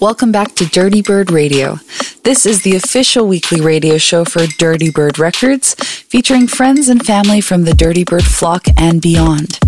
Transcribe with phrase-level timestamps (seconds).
[0.00, 1.78] welcome back to Dirtybird Radio.
[2.22, 7.64] This is the official weekly radio show for Dirtybird Records, featuring friends and family from
[7.64, 9.58] the Dirtybird flock and beyond.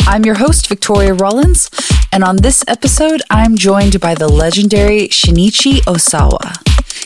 [0.00, 1.70] I'm your host, Victoria Rollins,
[2.12, 6.56] and on this episode, I'm joined by the legendary Shinichi Osawa.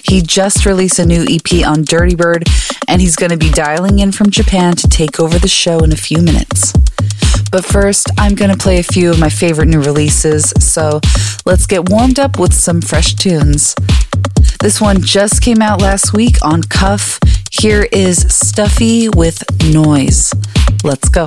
[0.02, 2.44] He just released a new EP on Dirtybird,
[2.88, 5.92] and he's going to be dialing in from Japan to take over the show in
[5.92, 6.72] a few minutes.
[7.50, 11.00] But first, I'm going to play a few of my favorite new releases, so
[11.44, 13.74] let's get warmed up with some fresh tunes.
[14.60, 17.18] This one just came out last week on Cuff.
[17.50, 19.42] Here is Stuffy with
[19.72, 20.32] Noise.
[20.84, 21.26] Let's go.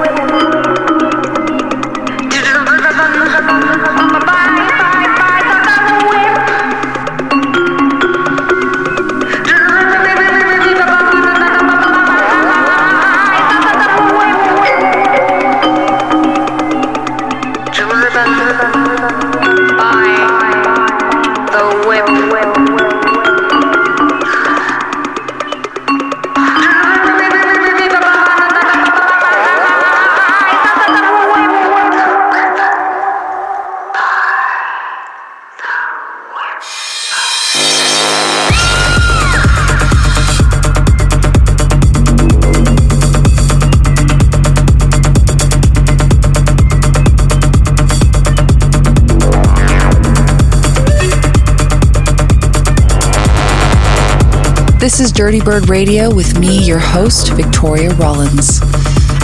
[55.01, 58.59] is Dirtybird Radio with me, your host, Victoria Rollins.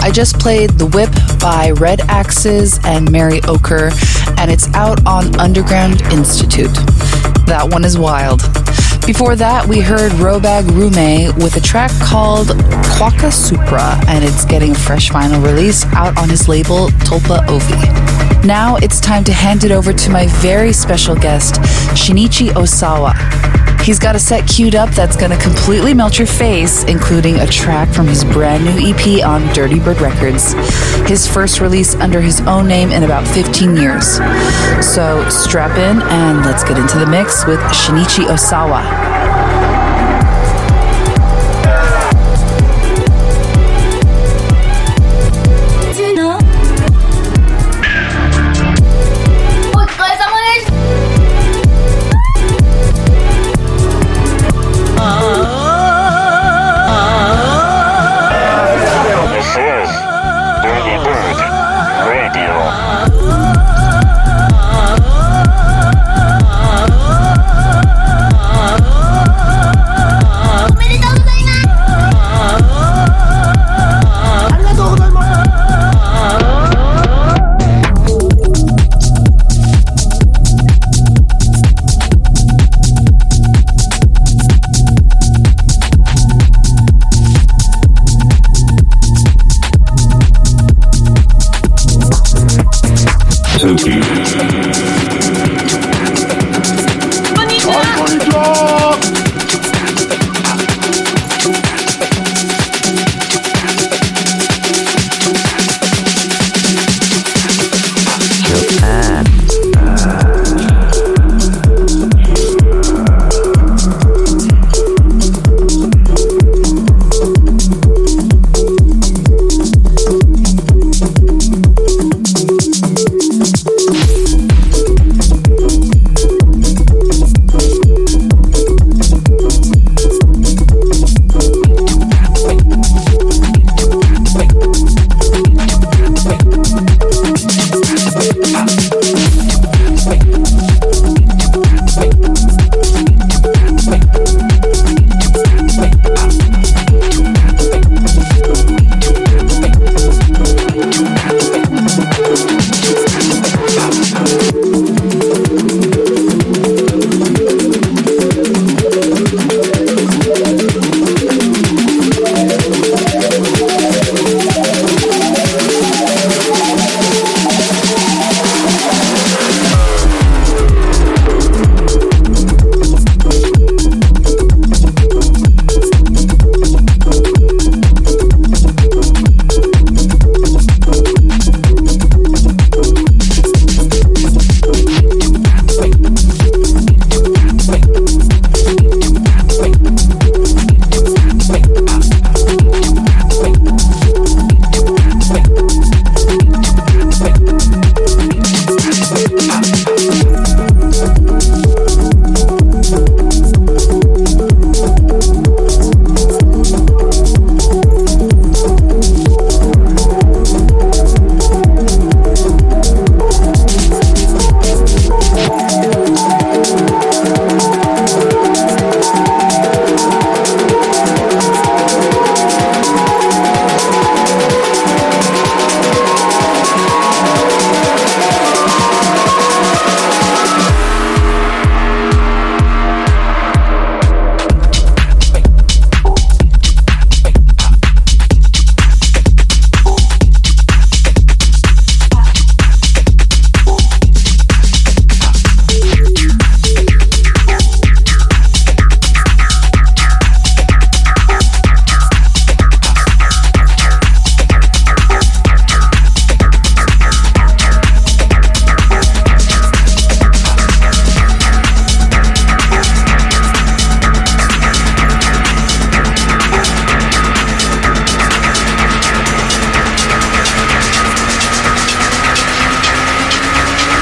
[0.00, 3.90] I just played The Whip by Red Axes and Mary Oker,
[4.38, 6.74] and it's out on Underground Institute.
[7.46, 8.40] That one is wild.
[9.06, 12.48] Before that, we heard Robag Wruhme with a track called
[12.96, 18.44] Quaka Supra, and it's getting a fresh vinyl release out on his label Tulpa Ovi.
[18.44, 21.54] Now it's time to hand it over to my very special guest,
[21.94, 23.37] Shinichi Osawa.
[23.88, 27.46] He's got a set queued up that's going to completely melt your face, including a
[27.46, 30.52] track from his brand new EP on Dirtybird Records,
[31.08, 34.16] his first release under his own name in about 15 years.
[34.86, 39.07] So strap in and let's get into the mix with Shinichi Osawa.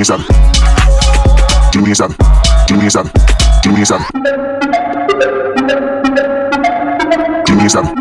[0.00, 1.72] me inside.
[1.72, 2.16] Do me inside.
[2.66, 3.10] Do me inside.
[3.62, 4.06] Do me inside.
[7.44, 7.99] Do me inside.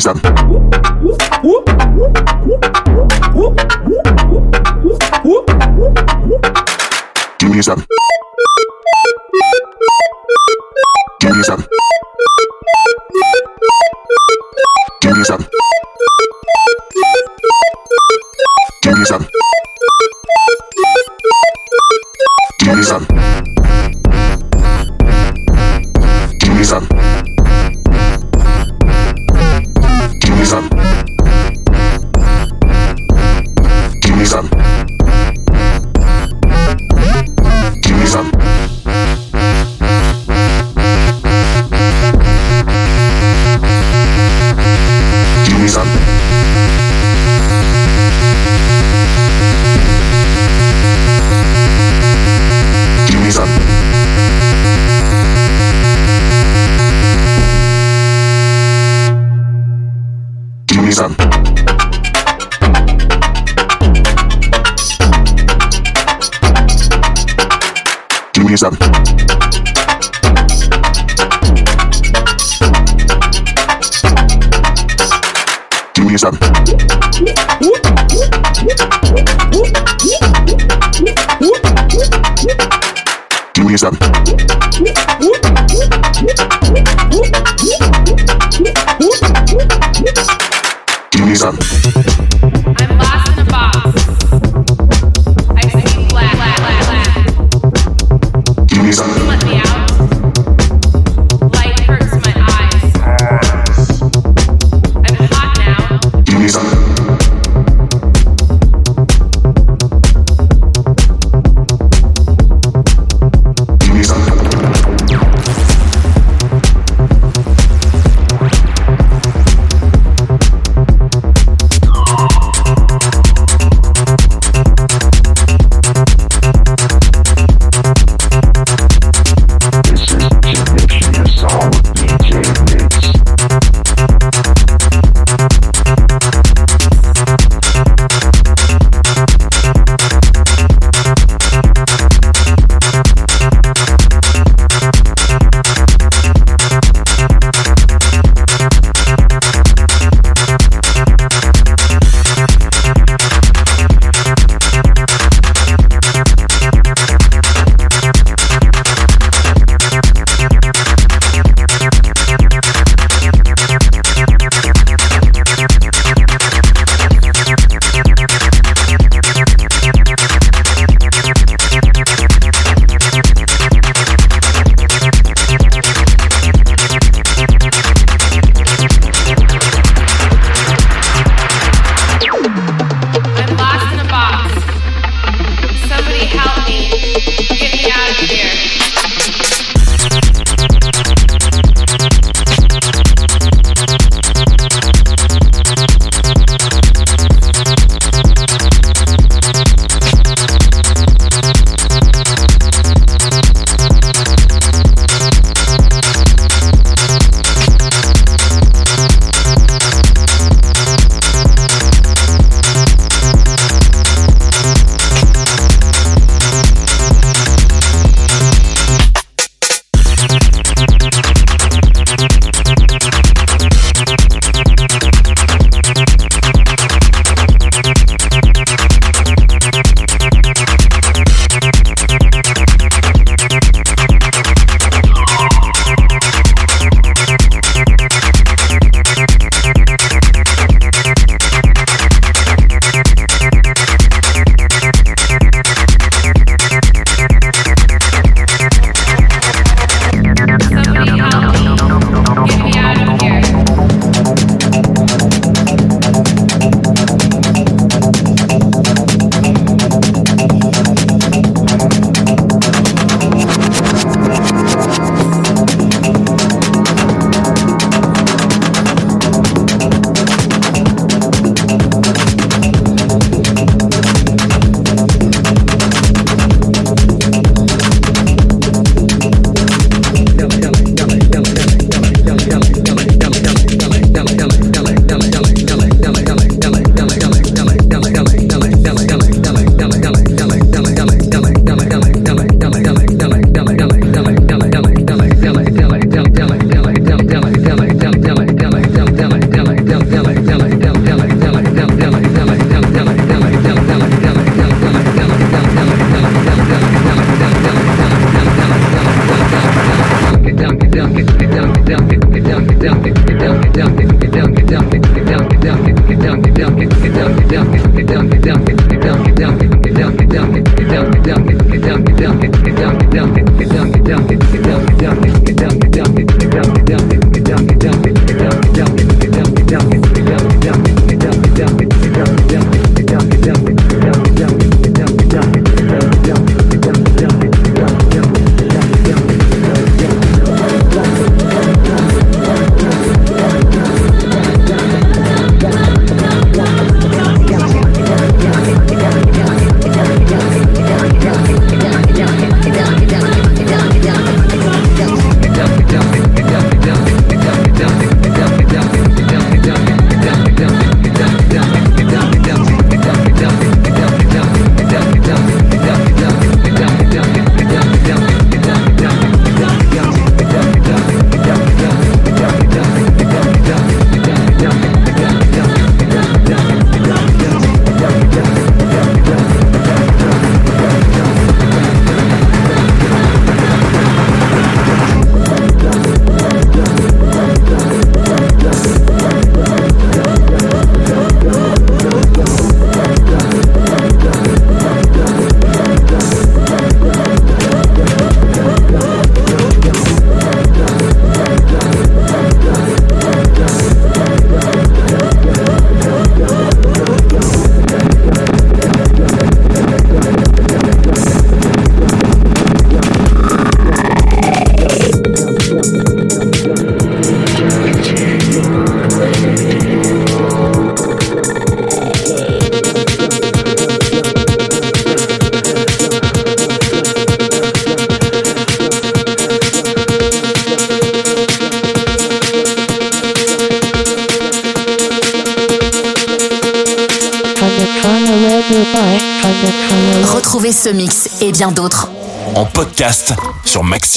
[0.00, 0.20] sabe?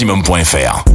[0.05, 0.88] maximum.fr.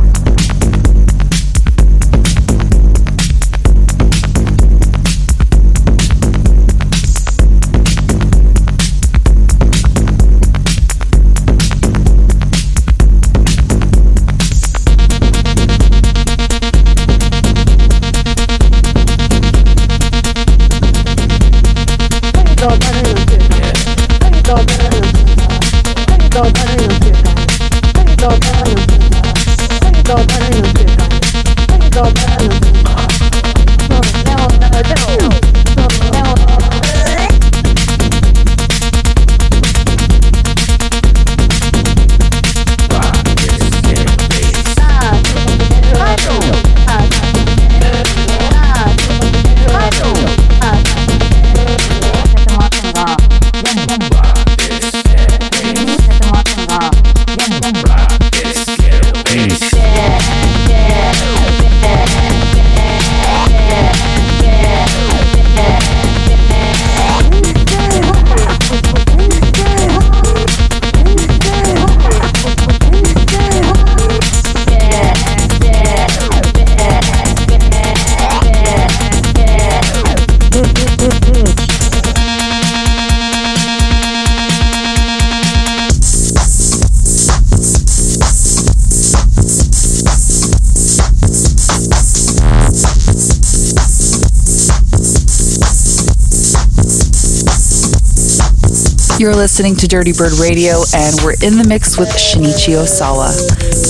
[99.25, 103.33] You're listening to Dirtybird Radio, and we're in the mix with Shinichi Osawa.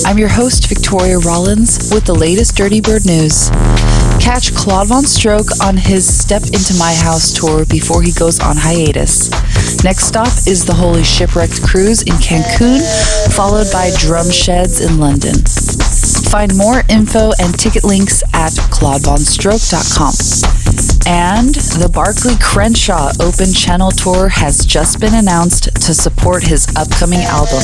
[0.05, 3.49] I'm your host, Victoria Rollins, with the latest Dirtybird news.
[4.23, 9.29] Catch Claude VonStroke on his Step Into My House tour before he goes on hiatus.
[9.83, 12.79] Next stop is the Holy Shipwrecked Cruise in Cancun,
[13.35, 15.35] followed by Drumsheds in London.
[16.31, 20.13] Find more info and ticket links at claudevonstroke.com.
[21.07, 27.21] And the Barclay Crenshaw Open Channel Tour has just been announced to support his upcoming
[27.21, 27.61] album.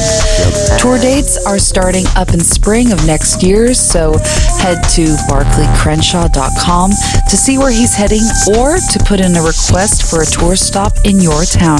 [0.78, 4.18] Tour dates are starting up in spring of next year, so
[4.62, 8.24] head to barclaycrenshaw.com to see where he's heading
[8.56, 11.80] or to put in a request for a tour stop in your town.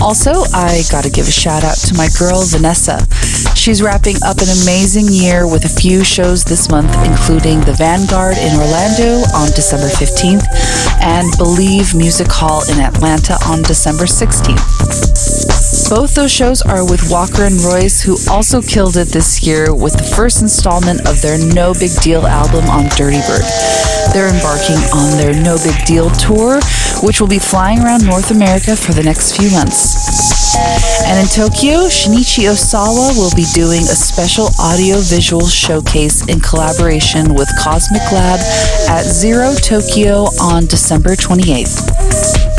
[0.00, 3.06] Also, I gotta give a shout out to my girl Vanessa.
[3.54, 8.38] She's wrapping up an amazing year with a few shows this month, including the Vanguard
[8.38, 10.48] in Orlando on December 15th
[11.02, 15.59] and Believe Music Hall in Atlanta on December 16th.
[15.88, 19.94] Both those shows are with Walker and Royce, who also killed it this year with
[19.96, 23.46] the first installment of their No Big Deal album on Dirtybird.
[24.12, 26.60] They're embarking on their No Big Deal tour,
[27.02, 30.54] which will be flying around North America for the next few months.
[31.06, 37.48] And in Tokyo, Shinichi Osawa will be doing a special audio-visual showcase in collaboration with
[37.58, 38.40] Cosmic Lab
[38.88, 42.49] at Zero Tokyo on December 28th.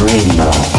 [0.08, 0.77] window.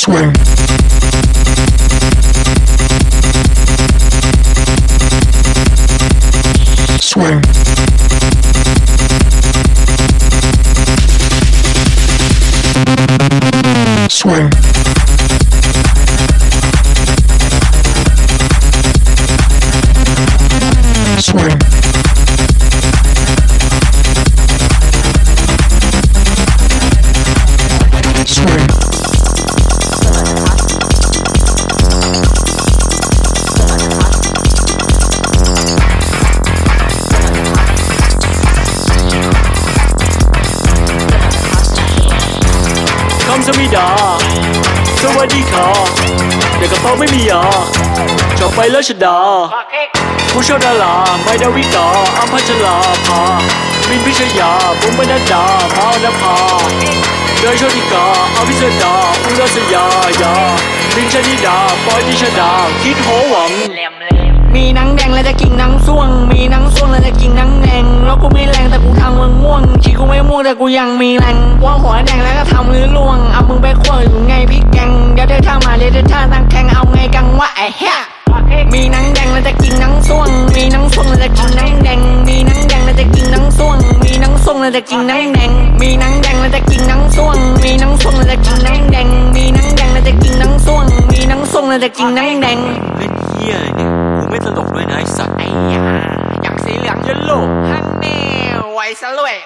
[0.00, 0.32] Swing.
[7.02, 7.42] Swing.
[14.08, 14.89] Swing.
[45.20, 45.66] วัสดีค่ะ
[46.58, 47.42] เด็กกระเป๋าไม่มียา
[48.40, 49.18] จบไปแล้วชดา
[50.32, 50.94] ผู้ชอบดารา
[51.24, 51.86] ไม่ดาวิกา
[52.18, 53.20] อัมพัชลาภา
[53.88, 54.50] มินพิชยา
[54.80, 55.44] บุ๋มบรรดา
[55.74, 56.34] พาวนภา
[57.40, 58.04] เดยโชติกา
[58.36, 58.94] อภิสดา
[59.24, 59.84] อุรัสยา
[60.22, 60.34] ยา
[60.94, 62.50] บินชนิดาปอยดิชดา
[62.82, 63.52] คิดโหวัง
[64.54, 64.88] มีนัง
[65.20, 77.96] แล้วจะกินนังส่วง มีนังส่วงแล้วจะกินนังแดงแล้วกูไม่แรงแต่กูทำมึงม่วงชีกูไม่ม่วงแต่กูยังมีแรงว่าหัวแดงแล้วก็ทำลือล่วงเอามึงไปขั้วอยู่ไงพี่แกงเดี๋ยวเธอท่ามาเดี๋ยวเธอท่าตั้งแข่งเอาไงกังวะไอ้เหี้ย
[78.72, 85.50] มีนังแดงแล้วจะกินนังส่วง มีนังส่วงแล้วจะกินนังแดง มีนังแดงแล้วจะกินนังส่วง มีนังส่วงแล้วจะกินนังแดง
[85.80, 92.58] มีนังแดงแล้วจะกินนังส่วง มีนังส่วงแล้วจะกินนังแดง มีนังแดงแล้วจะกินนังส่วง มีนังส่วงแล้วจะกินนังแดง
[92.96, 93.89] เล่นเฮีย
[94.30, 95.84] ไรเนี่ยกูไม่ตลกด้วยนะไอสัตว์ไอ้ยา
[96.42, 98.18] อยากสีเหลืองยันโลกฮันแน่
[98.72, 99.36] ไว้ซะเลย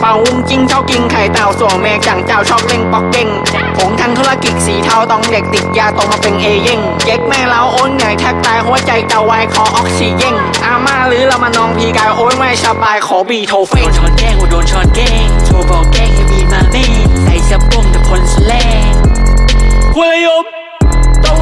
[0.00, 3.28] เป่าวุ้งจิ้งชอบกินไข่เต่าส่วนแม่จังเจ้าชอบเล่งปอกเด้ง
[3.76, 10.34] ผมทางธุรกิจสีเทาต้องเด็กติดยาโตมาเป็นเอเย่งเก๊กแม่เราโอนใหญ่แทบตายหัวใจเต่าไวายคอออกซิเจน
[10.64, 16.84] อาม่าหรือเรามานองพีกายโอ้ยไม่สบายขอบีโทเฟโดนนช้อนแกล้งกูโดนช้อนแกล้งโทรบอกแกล้งให้บีมาแม่
[17.22, 18.52] ใส่สะโพกแต่คนแสล
[18.90, 18.92] ง
[19.94, 20.57] คุยยม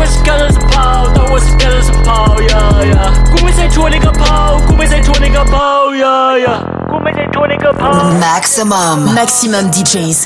[0.06, 0.86] ตัวสกัดสะเพา
[1.16, 2.18] ตัวสกัดสะเพา
[2.50, 4.36] ยายากูไม่ใช่ชัวในกระเพรา
[4.66, 5.68] กูไม่ใช่ชัวในกระเพรา
[6.02, 6.56] ยายา
[6.90, 7.90] กูไม่ใช่ชัวในกระเพรา
[8.26, 8.96] Maximum.
[9.18, 10.18] Maximum DJs.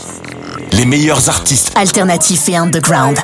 [0.77, 1.69] Les meilleurs artistes.
[1.83, 3.17] Alternatifs et underground.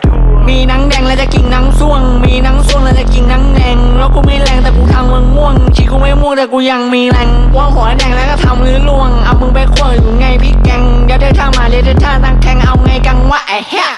[0.48, 13.88] มีหนังแดงแล้วจะกินหนังส่วง มีหนังส่วงแล้วจะกินหนังแดง แล้วกูไม่แรงแต่กูทำมึงม่วงชีกูไม่ม่วงแต่กูยังมีแรงว่าหัวแดงแล้วก็ทำลือล่วง เอามึงไปขั้วอยู่ไงพี่แกงเดี๋ยวเธอท่ามาเดี๋ยวเธอท่าตั้งแข่งเอาไงกังวะไอ้เหี้ย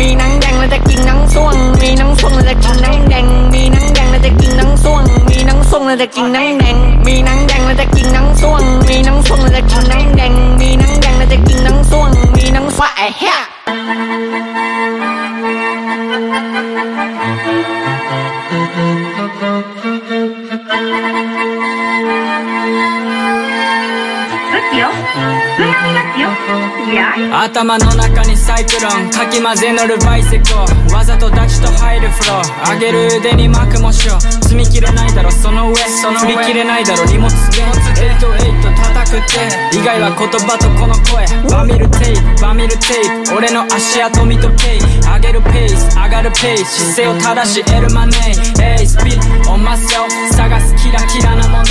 [0.00, 6.76] มีหนังแดงแล้วจะกินหนังส่วง มีหนังส่วงแล้วจะกินหนังแดง มีหนังแดงแล้วจะกินหนังส่วง มีหนังส่วงแล้วจะกินหนังแดง
[7.06, 13.36] มีหนังแดงแล้วจะกินหนังส่วง มีหนังส่วงแล้วจะกินหนังแดง มีหนังแดงแล้วจะกินหนังส่วง มีหนังวะไอ้เหี้ย
[27.31, 30.59] 頭の中にサイクロンかき混ぜ乗るバイセコ
[30.93, 32.73] わざとダチと入るフロー。
[32.73, 35.31] 上げる腕に巻くモショ積み切れないだろ。
[35.31, 35.75] その上。
[35.75, 37.05] 振り切れないだろ。
[37.05, 37.63] 荷物で。
[37.63, 39.21] 88叩くっ
[39.71, 39.77] て。
[39.77, 41.25] 以外は言葉とこの声。
[41.49, 44.77] バミルテイプバミルテイプ俺の足跡見とけ
[45.11, 46.95] 上げるペース上がるペース。
[46.95, 48.77] 姿勢を正し得るマネー。
[48.79, 51.63] Hey スピットオンマセオ探すキラキラなもの。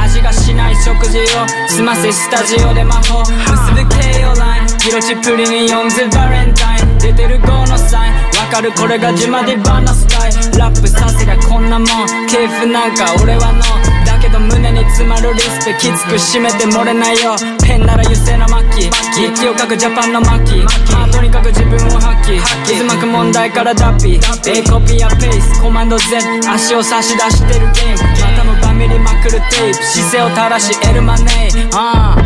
[0.00, 1.46] 味がしない食事を。
[1.68, 3.20] 済ませスタジオで魔法。
[3.20, 6.98] 結ぶ KO ラインギロチプリにヨンズバレンタイン。
[6.98, 8.14] 出てる5のサイン。
[8.14, 10.58] わかるこれがジマディバナスタイル。
[10.58, 11.88] ラップさせりゃこんなもん。
[12.28, 17.36] 系譜なんか俺はのだけど胸に詰まるリスペきつく締めて漏れないよ。
[17.62, 24.14] ペンなら油性の末期日記を書くジャパンの末期まあとにかく自分を発揮渦巻く問題から脱皮。
[24.14, 25.60] A コピーやペース。
[25.60, 26.16] コマンド Z
[26.48, 27.98] 足を差し出してるゲーム。
[28.20, 29.84] またもバミりまくるテープ。
[29.84, 32.22] 姿勢を正し得るマネーああ。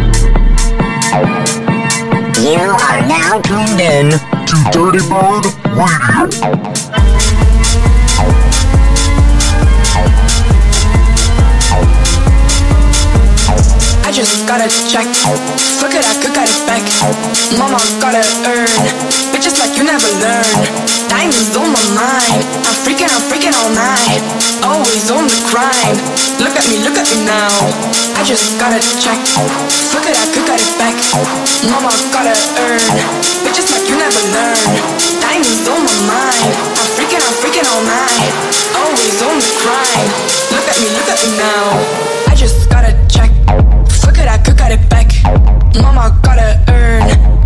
[2.41, 4.11] You are now tuned in
[4.47, 5.45] to Dirty Bird
[5.77, 7.20] Radio.
[14.21, 15.09] Just gotta check.
[15.81, 16.85] Fuck it, I could got it back.
[17.57, 18.21] Mama gotta
[18.53, 18.69] earn.
[19.33, 20.61] Bitches like you never learn.
[21.09, 22.45] Diamonds on my mind.
[22.69, 24.21] I'm freaking, I'm freaking all night.
[24.61, 25.97] Always on the grind.
[26.37, 27.49] Look at me, look at me now.
[28.13, 29.17] I just gotta check.
[29.89, 31.01] Fuck it, I could got it back.
[31.73, 32.85] Mama gotta earn.
[33.41, 34.69] Bitches like you never learn.
[35.25, 36.53] Diamonds on my mind.
[36.77, 38.33] I'm freaking, I'm freaking all night.
[38.85, 40.13] Always on the grind.
[40.53, 42.20] Look at me, look at me now.
[42.41, 43.29] Just gotta check.
[44.01, 45.13] Fuck it, I could got it back.
[45.77, 47.03] Mama gotta earn.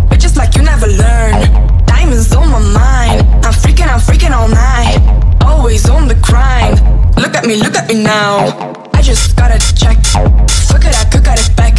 [0.07, 1.35] Bitches like you never learn.
[1.85, 3.27] Diamonds on my mind.
[3.43, 4.95] I'm freaking, I'm freaking all night.
[5.43, 6.79] Always on the grind.
[7.17, 8.87] Look at me, look at me now.
[8.93, 9.99] I just gotta check.
[10.71, 11.75] Fuck it, I could got it back.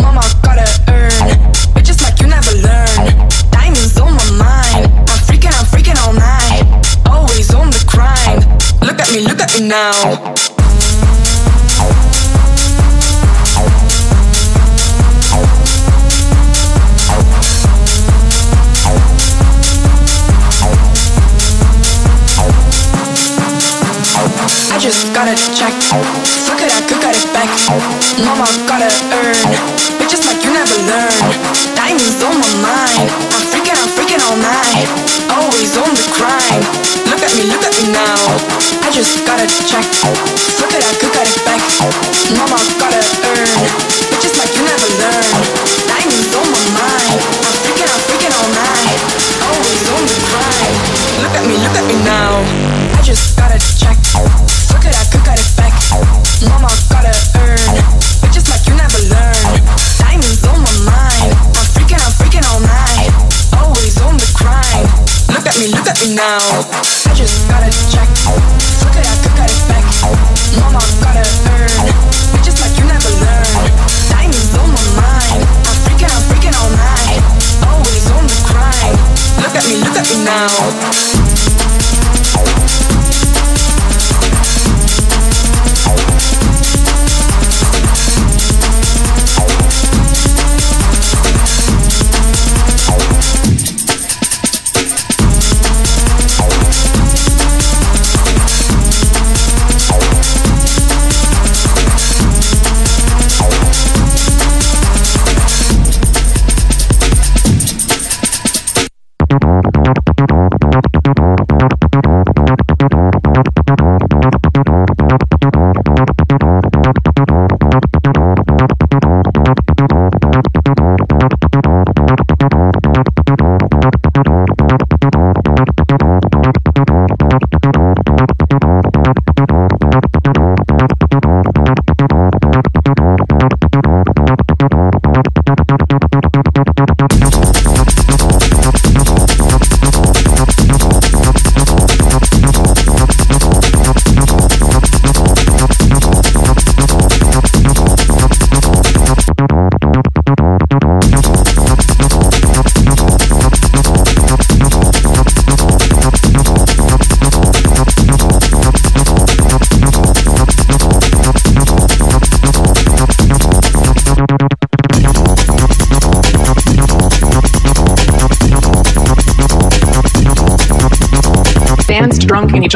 [0.00, 1.28] Mama gotta earn.
[1.76, 3.28] Bitches like you never learn.
[3.52, 4.88] Diamonds on my mind.
[5.04, 6.64] I'm freaking, I'm freaking all night.
[7.04, 8.40] Always on the grind.
[8.80, 10.57] Look at me, look at me now.
[24.88, 25.76] Just gotta check.
[26.48, 27.52] Fuck it, I could got it back.
[28.24, 28.88] Mama gotta
[29.20, 29.36] earn.
[30.00, 31.12] Bitches like you never learn.
[31.76, 33.08] Diamonds on my mind.
[33.36, 34.88] I'm freaking, I'm freaking all night.
[35.28, 36.64] Always on the grind.
[37.04, 38.16] Look at me, look at me now.
[38.80, 39.84] I just gotta check.
[40.56, 41.60] Fuck it, I could got it back.
[42.32, 43.07] Mama gotta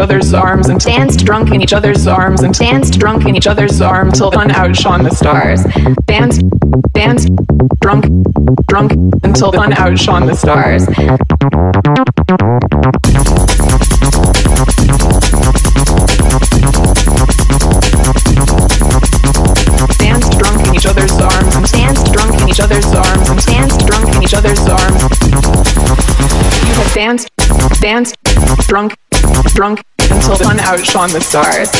[0.02, 3.80] other's arms and danced drunk in each other's arms and danced drunk in each other's
[3.80, 5.62] arms till the sun outshone the stars.
[6.06, 6.42] Danced,
[6.92, 7.28] danced,
[7.80, 8.06] drunk,
[8.66, 8.92] drunk
[9.22, 10.86] until the sun outshone the stars.
[19.98, 23.86] Danced drunk in each other's arms and danced drunk in each other's arms and danced
[23.86, 25.02] drunk in each other's arms.
[26.66, 27.30] You have danced,
[27.80, 28.16] danced,
[28.66, 28.96] drunk,
[29.54, 31.70] drunk until sun outshone the stars.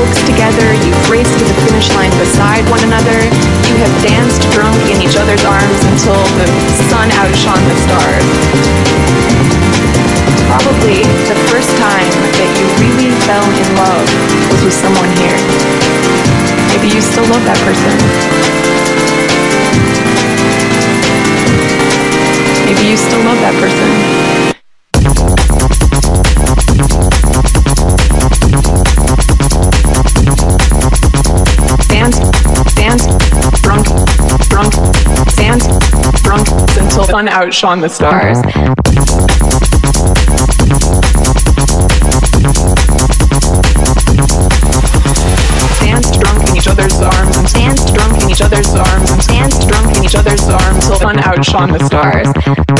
[0.00, 0.72] Books together.
[0.80, 3.20] You've raced to the finish line beside one another.
[3.68, 6.48] You have danced drunk in each other's arms until the
[6.88, 8.28] sun outshone the stars.
[10.48, 14.08] Probably the first time that you really fell in love
[14.48, 15.36] was with someone here.
[16.72, 17.92] Maybe you still love that person.
[22.64, 24.19] Maybe you still love that person.
[37.20, 38.40] One outshone the stars.
[45.80, 49.68] Danced drunk in each other's arms and danced drunk in each other's arms and danced
[49.68, 52.79] drunk in each other's arms till one outshone the stars.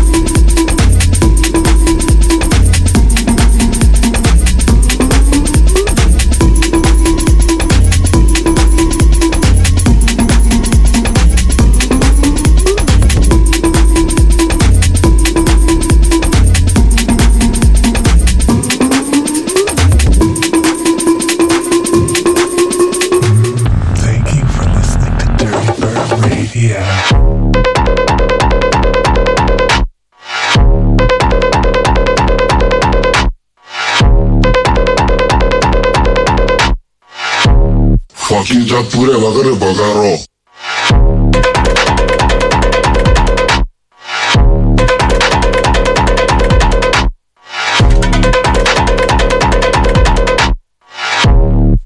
[38.43, 40.17] 진짜 불에 와그르 버가로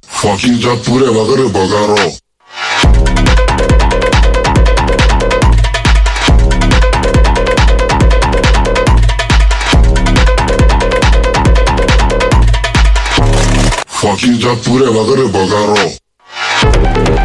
[0.07, 1.95] Fucking 자 불에 와그르 버가로
[13.87, 16.04] Fucking 자 불에 와그르 버가로 뭐
[16.61, 17.24] Thank you.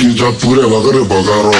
[0.00, 1.50] 기자 불에 와그르 버가로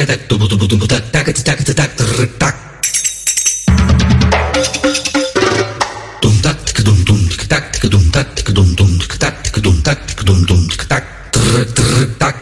[0.00, 1.92] taka tak tubu tubu tubu tak tak tak tak tak
[2.40, 2.54] tak
[6.24, 9.76] dum tak tak dum dum tak tak dum tak tak dum dum tak tak dum
[9.84, 11.04] tak tak dum dum tak tak
[12.16, 12.34] tak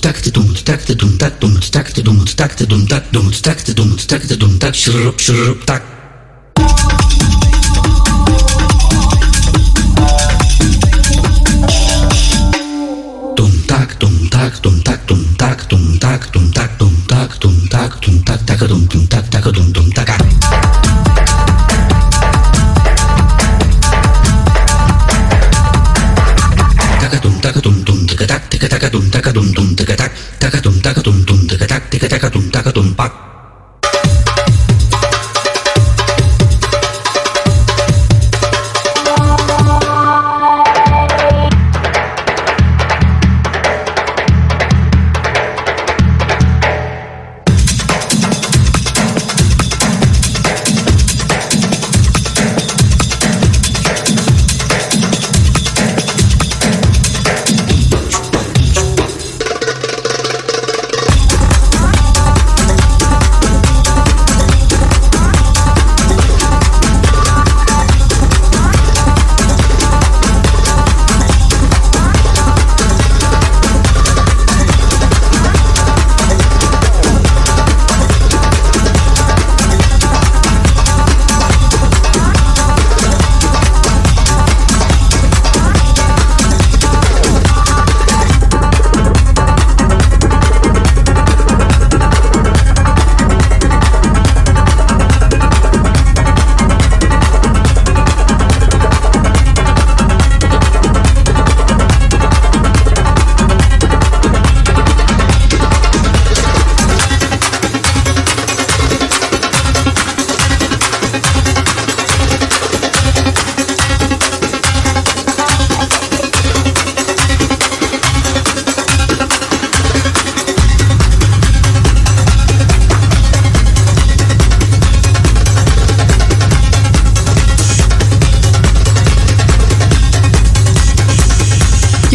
[0.00, 4.36] takte dum takte dum tak dum takte dum takte dum tak dum takte dum takte
[4.40, 5.83] dum tak şırıp şırıp tak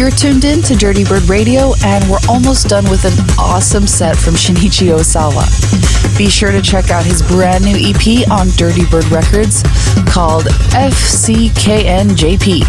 [0.00, 4.32] You're tuned in to Dirtybird Radio, and we're almost done with an awesome set from
[4.32, 5.44] Shinichi Osawa.
[6.16, 9.62] Be sure to check out his brand new EP on Dirtybird Records
[10.10, 12.62] called FCKNJP.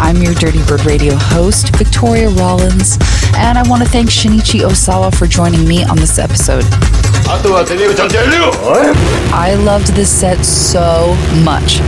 [0.00, 2.98] I'm your Dirtybird Radio host, Victoria Rollins,
[3.36, 6.64] and I want to thank Shinichi Osawa for joining me on this episode.
[9.32, 11.80] I loved this set so much.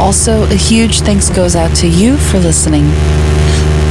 [0.00, 2.90] Also, a huge thanks goes out to you for listening.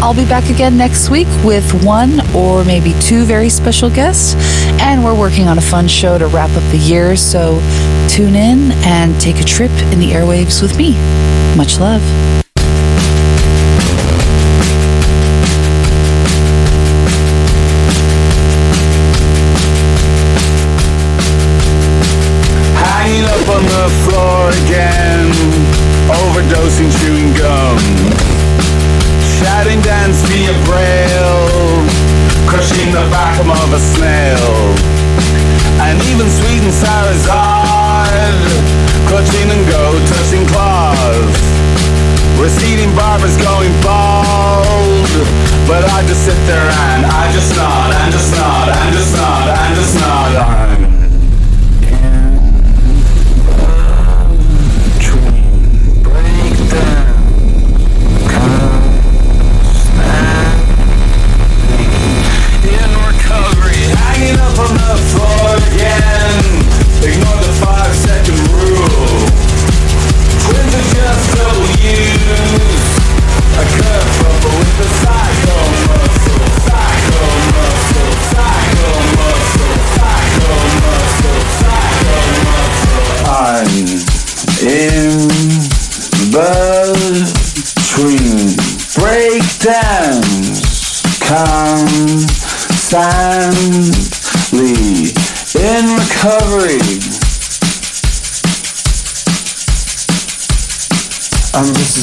[0.04, 4.36] I'll be back again next week with one or maybe two very special guests,
[4.82, 7.54] and we're working on a fun show to wrap up the year, so
[8.10, 10.92] tune in and take a trip in the airwaves with me.
[11.56, 12.33] Much love.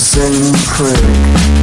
[0.00, 1.59] Representing prayer.